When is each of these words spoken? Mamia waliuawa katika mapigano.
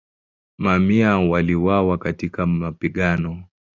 Mamia 0.57 1.17
waliuawa 1.19 1.97
katika 1.97 2.45
mapigano. 2.45 3.43